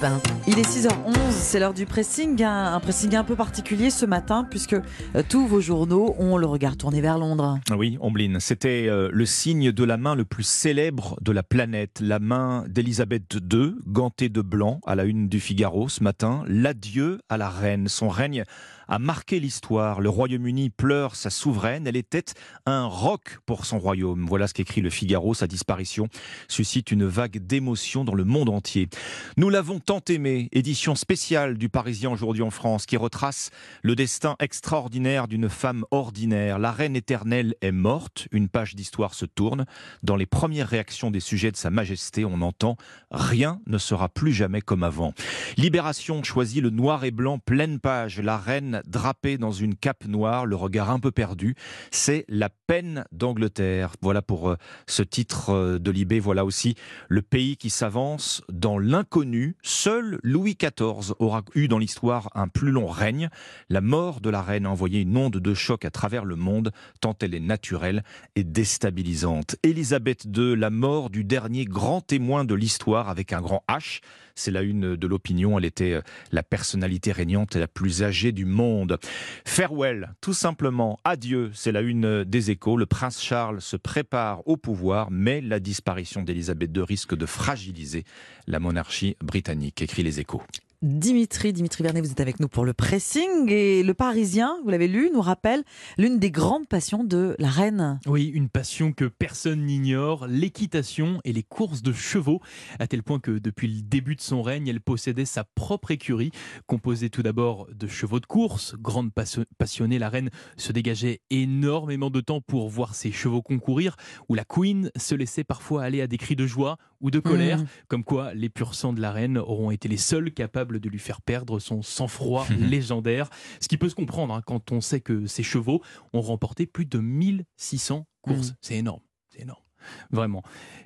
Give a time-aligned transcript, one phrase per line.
[0.00, 4.06] Ben, il est 6h11, c'est l'heure du pressing, un, un, pressing un peu particulier ce
[4.06, 7.58] matin puisque euh, tous vos journaux ont le regard tourné vers Londres.
[7.76, 11.98] Oui, Ombline, c'était euh, le signe de la main le plus célèbre de la planète,
[12.00, 17.18] la main d'Elisabeth II, gantée de blanc à la une du Figaro ce matin, l'adieu
[17.28, 17.88] à la reine.
[17.88, 18.44] Son règne
[18.88, 20.00] a marqué l'histoire.
[20.00, 21.86] Le Royaume-Uni pleure sa souveraine.
[21.86, 22.24] Elle était
[22.66, 24.24] un roc pour son royaume.
[24.26, 25.34] Voilà ce qu'écrit le Figaro.
[25.34, 26.08] Sa disparition
[26.48, 28.88] suscite une vague d'émotion dans le monde entier.
[29.36, 30.50] Nous l'avons tant aimé.
[30.52, 33.48] Édition spéciale du Parisien aujourd'hui en France qui retrace
[33.82, 36.58] le destin extraordinaire d'une femme ordinaire.
[36.58, 38.28] La reine éternelle est morte.
[38.30, 39.64] Une page d'histoire se tourne.
[40.02, 42.76] Dans les premières réactions des sujets de Sa Majesté, on entend
[43.10, 45.14] rien ne sera plus jamais comme avant.
[45.56, 48.20] Libération choisit le noir et blanc pleine page.
[48.20, 51.54] La reine drapée dans une cape noire, le regard un peu perdu.
[51.90, 53.94] C'est la peine d'Angleterre.
[54.02, 56.20] Voilà pour euh, ce titre euh, de Libé.
[56.20, 56.74] Voilà aussi
[57.08, 59.56] le pays qui s'avance dans l'inconnu.
[59.80, 63.28] Seul Louis XIV aura eu dans l'histoire un plus long règne.
[63.68, 66.72] La mort de la reine a envoyé une onde de choc à travers le monde,
[67.00, 68.02] tant elle est naturelle
[68.34, 69.54] et déstabilisante.
[69.62, 74.00] Élisabeth II, la mort du dernier grand témoin de l'histoire avec un grand H.
[74.38, 75.58] C'est la une de l'opinion.
[75.58, 78.98] Elle était euh, la personnalité régnante la plus âgée du monde.
[79.44, 81.00] Farewell, tout simplement.
[81.02, 82.76] Adieu, c'est la une des échos.
[82.76, 88.04] Le prince Charles se prépare au pouvoir, mais la disparition d'Elisabeth II risque de fragiliser
[88.46, 90.42] la monarchie britannique, écrit les échos.
[90.80, 94.86] Dimitri, Dimitri Vernet, vous êtes avec nous pour le pressing et le Parisien, vous l'avez
[94.86, 95.64] lu, nous rappelle
[95.96, 97.98] l'une des grandes passions de la reine.
[98.06, 102.40] Oui, une passion que personne n'ignore, l'équitation et les courses de chevaux,
[102.78, 106.30] à tel point que depuis le début de son règne, elle possédait sa propre écurie,
[106.68, 108.76] composée tout d'abord de chevaux de course.
[108.78, 109.10] Grande
[109.58, 113.96] passionnée, la reine se dégageait énormément de temps pour voir ses chevaux concourir,
[114.28, 117.58] où la queen se laissait parfois aller à des cris de joie ou de colère,
[117.58, 117.66] mmh.
[117.88, 120.98] comme quoi les purs sangs de la reine auront été les seuls capables de lui
[120.98, 123.30] faire perdre son sang-froid légendaire.
[123.60, 125.82] Ce qui peut se comprendre hein, quand on sait que ses chevaux
[126.12, 128.50] ont remporté plus de 1600 courses.
[128.50, 128.56] Mmh.
[128.60, 129.62] C'est énorme, c'est énorme.
[130.10, 130.42] Vraiment.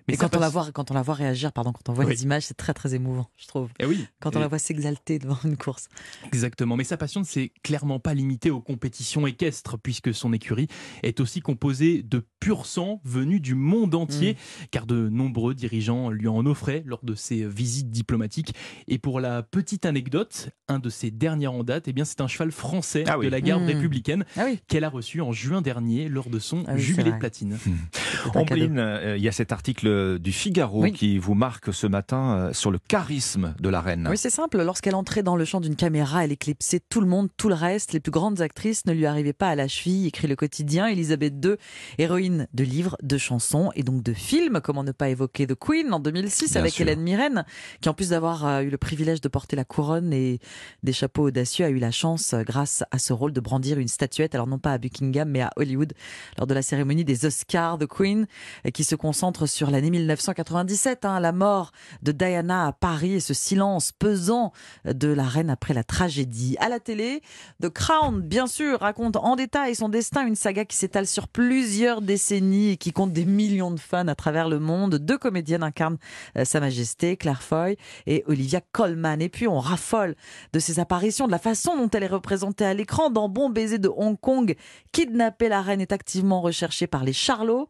[0.08, 2.24] Mais quand, on la voit, quand on la voit réagir, pardon, quand on voit les
[2.24, 3.68] images, c'est très très émouvant, je trouve.
[3.78, 4.06] Et eh oui.
[4.20, 5.88] Quand on la voit s'exalter devant une course.
[6.26, 6.76] Exactement.
[6.76, 10.66] Mais sa passion ne s'est clairement pas limitée aux compétitions équestres, puisque son écurie
[11.02, 14.64] est aussi composée de pur sang venus du monde entier, mm.
[14.70, 18.54] car de nombreux dirigeants lui en offraient lors de ses visites diplomatiques.
[18.88, 22.28] Et pour la petite anecdote, un de ses derniers en date, eh bien, c'est un
[22.28, 23.66] cheval français ah de la garde mm.
[23.66, 27.58] républicaine ah qu'elle a reçu en juin dernier lors de son ah jubilé de platine.
[27.64, 27.70] Mmh.
[28.52, 32.70] Euh, il y a cet article du Figaro qui vous marque ce matin euh, sur
[32.70, 34.08] le charisme de la reine.
[34.10, 34.62] Oui, c'est simple.
[34.62, 37.92] Lorsqu'elle entrait dans le champ d'une caméra, elle éclipsait tout le monde, tout le reste.
[37.92, 40.86] Les plus grandes actrices ne lui arrivaient pas à la cheville, écrit le quotidien.
[40.86, 41.54] Elisabeth II,
[41.98, 44.60] héroïne de livres, de chansons et donc de films.
[44.62, 47.44] Comment ne pas évoquer The Queen en 2006 avec Hélène Mirren,
[47.80, 50.38] qui en plus d'avoir euh, eu le privilège de porter la couronne et
[50.82, 54.34] des chapeaux audacieux, a eu la chance, grâce à ce rôle, de brandir une statuette,
[54.34, 55.92] alors non pas à Buckingham, mais à Hollywood,
[56.38, 57.78] lors de la cérémonie des Oscars.
[57.78, 58.01] The Queen,
[58.72, 63.34] qui se concentre sur l'année 1997, hein, la mort de Diana à Paris et ce
[63.34, 64.52] silence pesant
[64.84, 66.56] de la reine après la tragédie.
[66.58, 67.22] À la télé,
[67.62, 72.02] The Crown, bien sûr, raconte en détail son destin, une saga qui s'étale sur plusieurs
[72.02, 74.96] décennies et qui compte des millions de fans à travers le monde.
[74.96, 75.98] Deux comédiennes incarnent
[76.36, 77.76] euh, Sa Majesté, Claire Foy
[78.06, 79.20] et Olivia Colman.
[79.20, 80.16] Et puis on raffole
[80.52, 83.78] de ses apparitions, de la façon dont elle est représentée à l'écran dans Bon baiser
[83.78, 84.56] de Hong Kong.
[84.92, 87.68] Kidnapper la reine est activement recherché par les Charlots.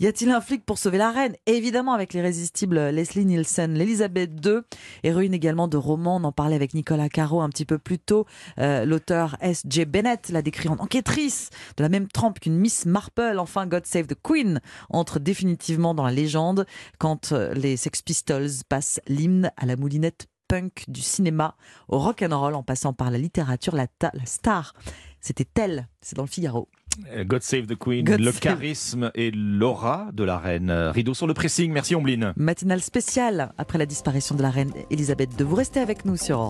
[0.00, 1.34] Y a-t-il un flic pour sauver la reine?
[1.46, 4.60] Évidemment avec l'irrésistible Leslie Nielsen, l'Elisabeth II,
[5.02, 6.16] héroïne également de romans.
[6.16, 8.26] On en parlait avec Nicolas Caro un petit peu plus tôt.
[8.58, 9.84] Euh, l'auteur S.J.
[9.84, 13.38] Bennett l'a décrit en enquêtrice de la même trempe qu'une Miss Marple.
[13.38, 16.66] Enfin, God Save the Queen entre définitivement dans la légende
[16.98, 21.56] quand euh, les Sex Pistols passent l'hymne à la moulinette punk du cinéma
[21.88, 24.74] au rock and roll en passant par la littérature, la, la star.
[25.22, 26.68] C'était elle, c'est dans le Figaro.
[27.12, 30.70] Euh, God Save the Queen, le charisme et l'aura de la reine.
[30.70, 32.32] Rideau sur le pressing, merci Ombline.
[32.36, 35.46] Matinale spéciale après la disparition de la reine Elisabeth II.
[35.46, 36.40] Vous restez avec nous sur